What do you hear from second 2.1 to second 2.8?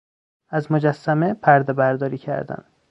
کردن